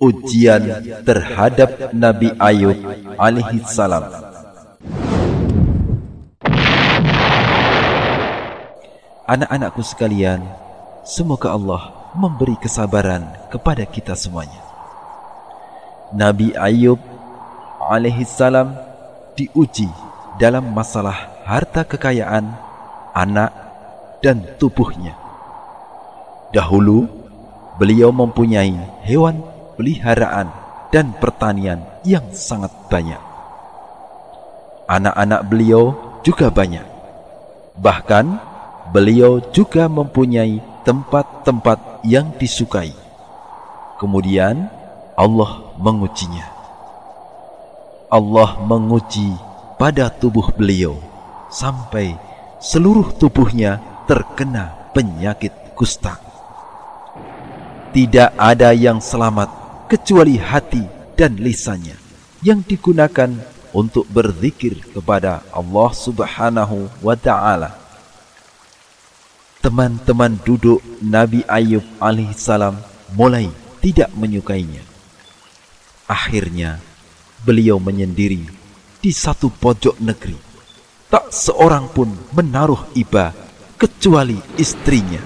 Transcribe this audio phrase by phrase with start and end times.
[0.00, 2.72] Ujian terhadap Nabi Ayub
[3.20, 4.08] alaihi salam.
[9.28, 10.40] Anak-anakku sekalian,
[11.04, 14.64] semoga Allah memberi kesabaran kepada kita semuanya.
[16.16, 16.96] Nabi Ayub
[17.84, 18.72] alaihi salam
[19.36, 19.92] diuji
[20.40, 22.48] dalam masalah harta kekayaan,
[23.12, 23.52] anak,
[24.24, 25.12] dan tubuhnya.
[26.56, 27.04] Dahulu,
[27.76, 30.52] beliau mempunyai hewan peliharaan
[30.92, 33.16] dan pertanian yang sangat banyak.
[34.84, 36.84] Anak-anak beliau juga banyak.
[37.80, 38.26] Bahkan,
[38.92, 42.92] beliau juga mempunyai tempat-tempat yang disukai.
[43.96, 44.68] Kemudian,
[45.16, 46.44] Allah mengujinya.
[48.12, 49.32] Allah menguji
[49.80, 51.00] pada tubuh beliau
[51.48, 52.20] sampai
[52.60, 56.20] seluruh tubuhnya terkena penyakit kusta.
[57.94, 59.59] Tidak ada yang selamat
[59.90, 60.86] kecuali hati
[61.18, 61.98] dan lisannya
[62.46, 63.26] yang digunakan
[63.74, 67.74] untuk berzikir kepada Allah Subhanahu wa taala.
[69.58, 72.78] Teman-teman duduk Nabi Ayub alaihissalam
[73.18, 73.50] mulai
[73.82, 74.86] tidak menyukainya.
[76.06, 76.78] Akhirnya
[77.42, 78.46] beliau menyendiri
[79.02, 80.38] di satu pojok negeri.
[81.10, 83.34] Tak seorang pun menaruh iba
[83.74, 85.18] kecuali istrinya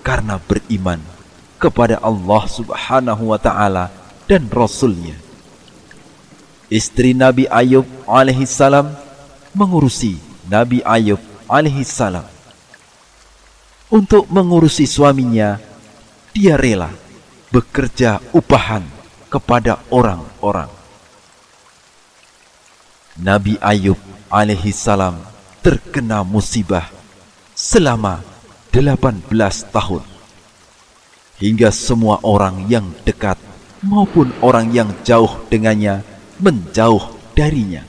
[0.00, 1.17] karena beriman
[1.58, 3.90] kepada Allah Subhanahu wa taala
[4.30, 5.18] dan rasulnya.
[6.70, 8.94] Istri Nabi Ayub alaihi salam
[9.52, 11.18] mengurusi Nabi Ayub
[11.50, 12.24] alaihi salam.
[13.88, 15.56] Untuk mengurusi suaminya,
[16.36, 16.92] dia rela
[17.48, 18.84] bekerja upahan
[19.32, 20.68] kepada orang-orang.
[23.16, 23.96] Nabi Ayub
[24.28, 25.18] alaihi salam
[25.64, 26.86] terkena musibah
[27.56, 28.22] selama
[28.70, 29.24] 18
[29.72, 30.17] tahun
[31.38, 33.38] hingga semua orang yang dekat
[33.82, 36.02] maupun orang yang jauh dengannya
[36.42, 37.02] menjauh
[37.34, 37.82] darinya.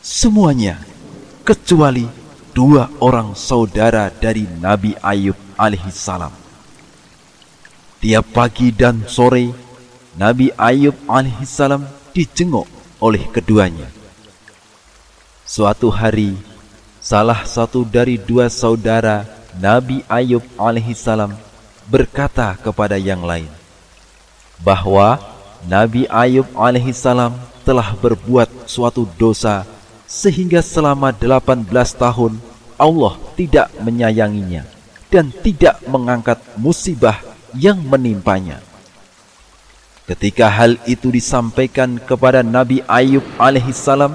[0.00, 0.80] Semuanya
[1.44, 2.08] kecuali
[2.56, 6.32] dua orang saudara dari Nabi Ayub alaihissalam.
[8.00, 9.52] Tiap pagi dan sore
[10.16, 11.84] Nabi Ayub alaihissalam
[12.16, 12.64] dijenguk
[12.96, 13.92] oleh keduanya.
[15.44, 16.32] Suatu hari,
[16.98, 19.28] salah satu dari dua saudara
[19.60, 21.45] Nabi Ayub alaihissalam
[21.86, 23.50] berkata kepada yang lain
[24.60, 25.22] bahwa
[25.66, 27.34] Nabi Ayub alaihissalam
[27.66, 29.66] telah berbuat suatu dosa
[30.06, 31.66] sehingga selama 18
[31.98, 32.38] tahun
[32.78, 34.62] Allah tidak menyayanginya
[35.10, 37.18] dan tidak mengangkat musibah
[37.56, 38.62] yang menimpanya.
[40.06, 44.14] Ketika hal itu disampaikan kepada Nabi Ayub alaihissalam,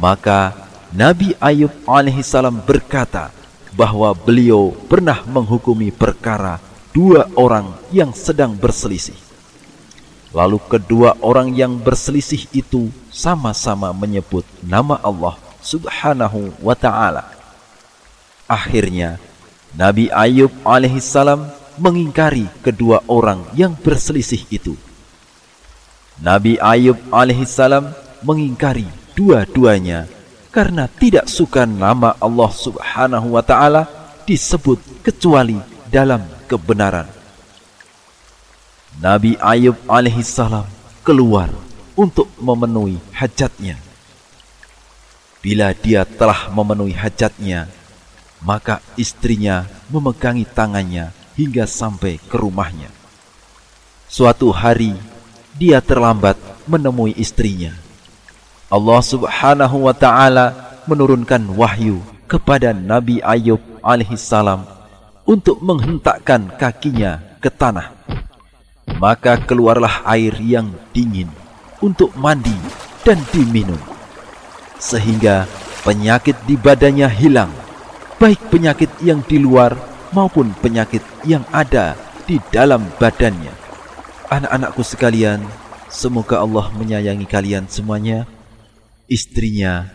[0.00, 0.56] maka
[0.88, 3.28] Nabi Ayub alaihissalam berkata
[3.76, 9.16] bahwa beliau pernah menghukumi perkara dua orang yang sedang berselisih.
[10.32, 17.28] Lalu kedua orang yang berselisih itu sama-sama menyebut nama Allah Subhanahu wa taala.
[18.48, 19.20] Akhirnya
[19.72, 21.48] Nabi Ayub alaihissalam
[21.80, 24.76] mengingkari kedua orang yang berselisih itu.
[26.20, 30.08] Nabi Ayub alaihissalam mengingkari dua-duanya
[30.52, 33.88] karena tidak suka nama Allah Subhanahu wa taala
[34.28, 35.56] disebut kecuali
[35.88, 37.06] dalam kebenaran.
[39.00, 40.68] Nabi Ayub alaihissalam
[41.00, 41.48] keluar
[41.96, 43.80] untuk memenuhi hajatnya.
[45.42, 47.66] Bila dia telah memenuhi hajatnya,
[48.42, 52.90] maka istrinya memegangi tangannya hingga sampai ke rumahnya.
[54.06, 54.94] Suatu hari,
[55.56, 56.36] dia terlambat
[56.68, 57.74] menemui istrinya.
[58.72, 64.64] Allah Subhanahu wa taala menurunkan wahyu kepada Nabi Ayub alaihissalam
[65.32, 67.88] untuk menghentakkan kakinya ke tanah.
[69.00, 71.32] Maka keluarlah air yang dingin
[71.80, 72.54] untuk mandi
[73.00, 73.80] dan diminum.
[74.76, 75.48] Sehingga
[75.88, 77.48] penyakit di badannya hilang,
[78.20, 79.72] baik penyakit yang di luar
[80.12, 81.96] maupun penyakit yang ada
[82.28, 83.50] di dalam badannya.
[84.28, 85.40] Anak-anakku sekalian,
[85.88, 88.28] semoga Allah menyayangi kalian semuanya.
[89.08, 89.88] Istrinya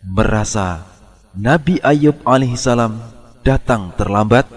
[0.00, 0.86] merasa
[1.36, 2.96] Nabi Ayub alaihissalam
[3.46, 4.48] datang terlambat,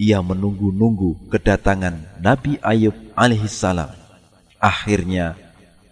[0.00, 3.92] ia menunggu-nunggu kedatangan Nabi Ayub alaihissalam.
[4.56, 5.36] Akhirnya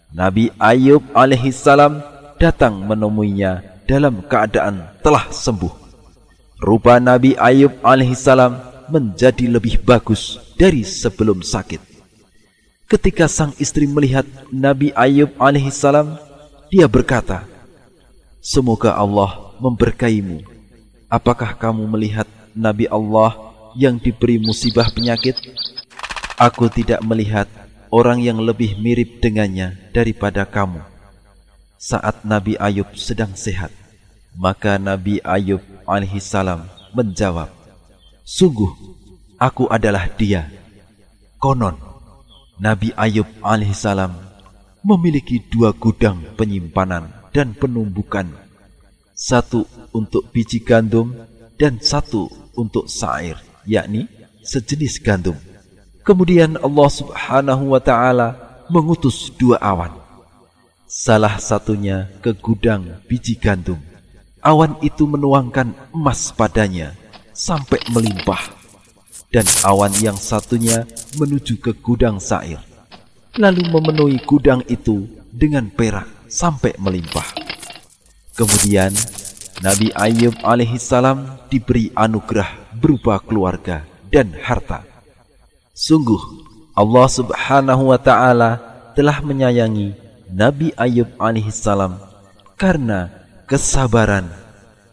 [0.09, 2.01] Nabi Ayub alaihissalam
[2.41, 5.93] datang menemuinya dalam keadaan telah sembuh.
[6.65, 8.57] Rupa Nabi Ayub alaihissalam
[8.89, 11.85] menjadi lebih bagus dari sebelum sakit.
[12.89, 16.17] Ketika sang istri melihat Nabi Ayub alaihissalam,
[16.73, 17.45] dia berkata,
[18.41, 20.41] Semoga Allah memberkaimu.
[21.13, 22.25] Apakah kamu melihat
[22.57, 23.48] Nabi Allah
[23.79, 25.39] yang diberi musibah penyakit?
[26.35, 27.47] Aku tidak melihat
[27.95, 30.83] orang yang lebih mirip dengannya daripada kamu
[31.79, 33.71] saat Nabi Ayub sedang sehat.
[34.35, 37.51] Maka Nabi Ayub alaihissalam menjawab,
[38.27, 38.71] Sungguh,
[39.39, 40.51] aku adalah dia.
[41.39, 41.79] Konon,
[42.59, 44.11] Nabi Ayub alaihissalam
[44.83, 48.27] memiliki dua gudang penyimpanan dan penumbukan.
[49.19, 51.15] Satu untuk biji gandum
[51.59, 53.35] dan satu untuk sair,
[53.69, 54.09] yakni
[54.41, 55.37] sejenis gandum.
[56.01, 58.29] Kemudian Allah subhanahu wa ta'ala
[58.73, 59.93] mengutus dua awan
[60.89, 63.77] Salah satunya ke gudang biji gandum.
[64.41, 66.97] Awan itu menuangkan emas padanya
[67.37, 68.41] sampai melimpah.
[69.29, 70.89] Dan awan yang satunya
[71.21, 72.57] menuju ke gudang sair.
[73.37, 77.37] Lalu memenuhi gudang itu dengan perak sampai melimpah.
[78.33, 78.97] Kemudian
[79.59, 82.47] Nabi Ayub alaihissalam diberi anugerah
[82.79, 84.87] berupa keluarga dan harta.
[85.75, 86.47] Sungguh
[86.79, 88.63] Allah subhanahu wa ta'ala
[88.95, 89.99] telah menyayangi
[90.31, 91.99] Nabi Ayub alaihissalam
[92.55, 93.11] karena
[93.51, 94.31] kesabaran,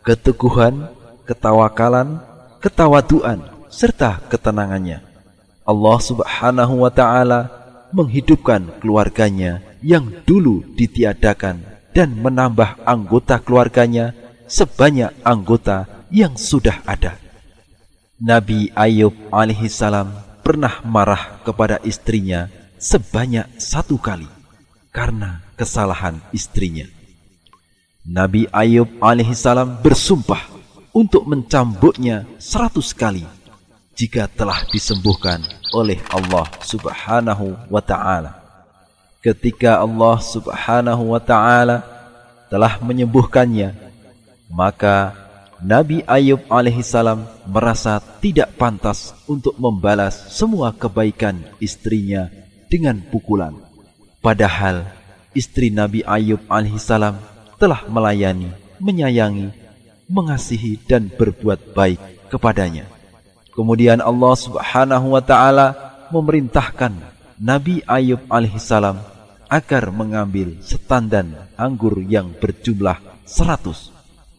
[0.02, 0.90] keteguhan,
[1.30, 2.26] ketawakalan,
[2.58, 5.06] ketawaduan, serta ketenangannya.
[5.62, 7.54] Allah subhanahu wa ta'ala
[7.94, 11.62] menghidupkan keluarganya yang dulu ditiadakan
[11.94, 17.18] dan menambah anggota keluarganya sebanyak anggota yang sudah ada.
[18.16, 20.08] Nabi Ayub alaihissalam
[20.40, 22.48] pernah marah kepada istrinya
[22.80, 24.30] sebanyak satu kali
[24.94, 26.88] karena kesalahan istrinya.
[28.06, 30.40] Nabi Ayub alaihissalam bersumpah
[30.96, 33.28] untuk mencambuknya seratus kali
[33.98, 35.44] jika telah disembuhkan
[35.76, 38.40] oleh Allah subhanahu wa ta'ala.
[39.20, 41.84] Ketika Allah subhanahu wa ta'ala
[42.48, 43.74] telah menyembuhkannya,
[44.52, 45.26] maka
[45.64, 52.28] Nabi Ayub alaihissalam merasa tidak pantas untuk membalas semua kebaikan istrinya
[52.68, 53.56] dengan pukulan.
[54.20, 54.84] Padahal
[55.32, 57.16] istri Nabi Ayub alaihissalam
[57.56, 58.52] telah melayani,
[58.84, 59.56] menyayangi,
[60.12, 62.86] mengasihi dan berbuat baik kepadanya.
[63.56, 65.68] Kemudian Allah Subhanahu wa taala
[66.12, 66.92] memerintahkan
[67.40, 69.00] Nabi Ayub alaihissalam
[69.48, 73.95] agar mengambil setandan anggur yang berjumlah seratus.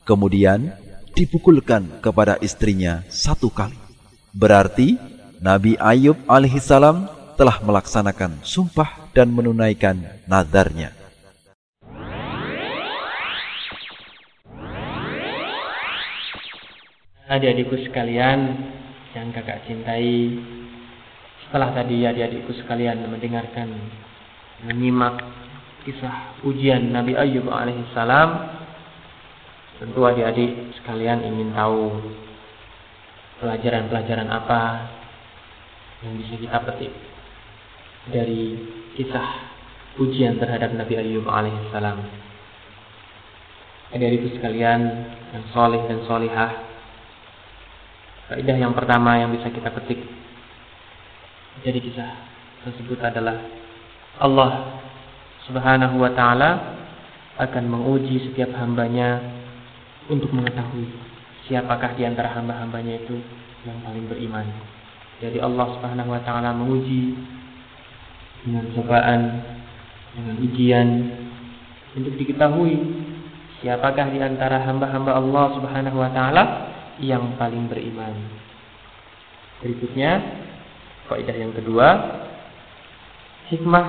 [0.07, 0.71] Kemudian
[1.19, 3.75] dipukulkan kepada istrinya satu kali.
[4.31, 4.95] Berarti
[5.43, 9.99] Nabi Ayub alaihissalam telah melaksanakan sumpah dan menunaikan
[10.31, 10.95] nadarnya.
[17.27, 18.39] Adik-adikku sekalian
[19.11, 20.39] yang kakak cintai,
[21.43, 23.75] setelah tadi adik-adikku sekalian mendengarkan,
[24.63, 25.19] menyimak
[25.83, 28.56] kisah ujian Nabi Ayub alaihissalam,
[29.77, 31.93] tentu adik-adik sekalian ingin tahu
[33.45, 34.61] pelajaran-pelajaran apa
[36.05, 36.93] yang bisa kita petik
[38.09, 38.57] dari
[38.97, 39.29] kisah
[40.01, 41.99] ujian terhadap Nabi Ayub alaihissalam.
[43.97, 44.81] Itu sekalian
[45.33, 46.53] yang soleh dan solihah.
[48.27, 50.03] Kaidah yang pertama yang bisa kita petik
[51.63, 52.11] dari kisah
[52.67, 53.39] tersebut adalah
[54.19, 54.83] Allah
[55.47, 56.51] Subhanahu wa taala
[57.39, 59.23] akan menguji setiap hambanya
[60.07, 60.87] untuk mengetahui
[61.47, 63.19] siapakah di antara hamba-hambanya itu
[63.67, 64.47] yang paling beriman.
[65.19, 67.17] Jadi Allah Subhanahu wa taala menguji
[68.47, 69.21] dengan cobaan,
[70.15, 70.89] dengan ujian
[71.97, 72.77] untuk diketahui
[73.65, 76.45] siapakah di antara hamba-hamba Allah Subhanahu wa taala
[77.01, 78.15] yang paling beriman.
[79.65, 80.21] Berikutnya,
[81.09, 81.89] kaidah yang kedua,
[83.49, 83.87] hikmah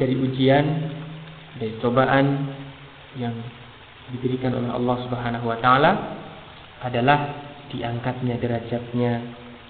[0.00, 0.64] dari ujian
[1.60, 2.50] dari cobaan
[3.14, 3.34] yang
[4.12, 5.90] diberikan oleh Allah Subhanahu wa taala
[6.84, 7.18] adalah
[7.72, 9.12] diangkatnya derajatnya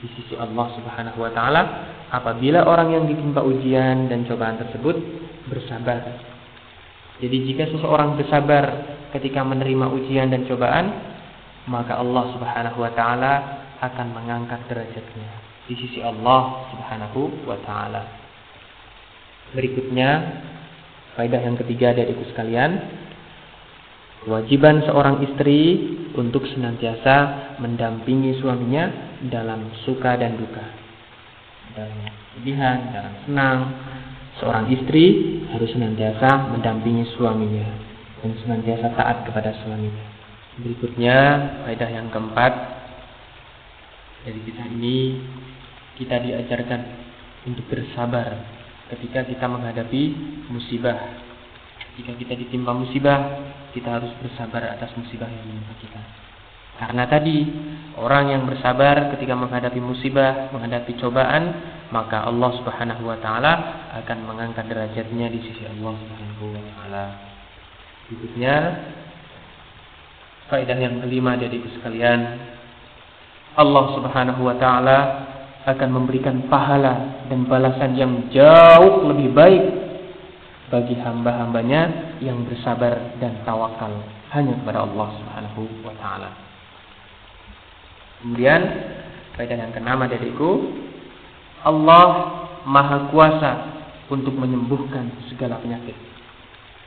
[0.02, 1.62] di sisi Allah Subhanahu wa taala
[2.10, 4.96] apabila orang yang ditimpa ujian dan cobaan tersebut
[5.46, 6.02] bersabar.
[7.22, 8.64] Jadi jika seseorang bersabar
[9.14, 10.90] ketika menerima ujian dan cobaan,
[11.70, 13.32] maka Allah Subhanahu wa taala
[13.80, 15.30] akan mengangkat derajatnya
[15.70, 18.02] di sisi Allah Subhanahu wa taala.
[19.54, 20.42] Berikutnya,
[21.14, 22.70] faedah yang ketiga dari sekalian,
[24.24, 25.60] kewajiban seorang istri
[26.16, 30.64] untuk senantiasa mendampingi suaminya dalam suka dan duka.
[31.74, 33.58] dalam kesedihan, dalam senang,
[34.38, 37.66] seorang istri harus senantiasa mendampingi suaminya
[38.22, 40.06] dan senantiasa taat kepada suaminya.
[40.54, 41.18] Berikutnya,
[41.66, 42.52] faedah yang keempat
[44.22, 45.18] dari kisah ini
[45.98, 46.80] kita diajarkan
[47.50, 48.38] untuk bersabar
[48.94, 50.02] ketika kita menghadapi
[50.48, 51.23] musibah.
[51.94, 53.18] Jika kita ditimpa musibah,
[53.70, 56.02] kita harus bersabar atas musibah yang menimpa kita.
[56.74, 57.46] Karena tadi
[57.94, 61.54] orang yang bersabar ketika menghadapi musibah, menghadapi cobaan,
[61.94, 63.52] maka Allah Subhanahu wa taala
[64.02, 67.04] akan mengangkat derajatnya di sisi Allah Subhanahu wa taala.
[68.10, 68.54] Berikutnya
[70.50, 72.20] faedah yang kelima dari sekalian,
[73.54, 74.98] Allah Subhanahu wa taala
[75.70, 79.83] akan memberikan pahala dan balasan yang jauh lebih baik
[80.72, 83.92] bagi hamba-hambanya yang bersabar dan tawakal
[84.32, 86.30] hanya kepada Allah Subhanahu wa taala.
[88.24, 88.60] Kemudian
[89.36, 90.50] faedah yang keenam adikku,
[91.64, 92.08] Allah
[92.64, 93.52] Maha Kuasa
[94.08, 95.96] untuk menyembuhkan segala penyakit.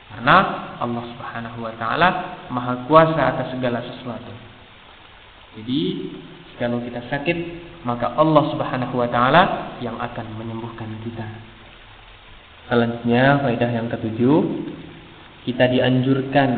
[0.08, 0.36] Karena
[0.82, 2.08] Allah Subhanahu wa taala
[2.50, 4.32] Maha Kuasa atas segala sesuatu.
[5.58, 5.80] Jadi
[6.58, 7.38] kalau kita sakit,
[7.86, 9.42] maka Allah Subhanahu wa taala
[9.78, 11.26] yang akan menyembuhkan kita.
[12.68, 14.38] Selanjutnya, faedah yang ketujuh,
[15.48, 16.50] kita dianjurkan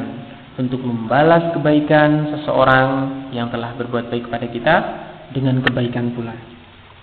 [0.59, 2.91] untuk membalas kebaikan seseorang
[3.31, 4.75] yang telah berbuat baik kepada kita
[5.31, 6.35] dengan kebaikan pula.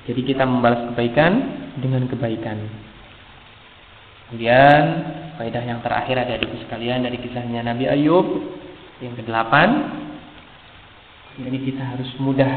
[0.04, 1.32] Jadi kita membalas kebaikan
[1.80, 2.60] dengan kebaikan.
[4.28, 4.84] Kemudian
[5.40, 8.28] faedah yang terakhir ada di sekalian dari kisahnya Nabi Ayub
[9.00, 9.70] yang kedelapan
[11.38, 12.50] jadi kita harus mudah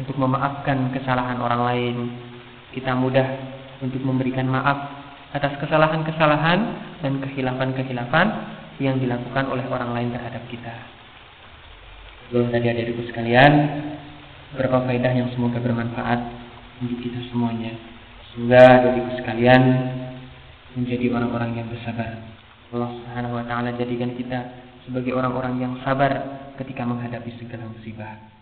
[0.00, 1.96] untuk memaafkan kesalahan orang lain.
[2.72, 3.28] Kita mudah
[3.84, 4.97] untuk memberikan maaf
[5.36, 6.60] atas kesalahan-kesalahan
[7.04, 8.28] dan kehilafan-kehilafan
[8.80, 10.74] yang dilakukan oleh orang lain terhadap kita.
[12.32, 13.52] Belum tadi ada ibu sekalian,
[14.54, 16.20] beberapa faedah yang semoga bermanfaat
[16.84, 17.74] untuk kita semuanya.
[18.32, 19.62] Semoga dari sekalian
[20.76, 22.22] menjadi orang-orang yang bersabar.
[22.68, 24.38] Allah Subhanahu wa taala jadikan kita
[24.84, 26.12] sebagai orang-orang yang sabar
[26.60, 28.37] ketika menghadapi segala musibah.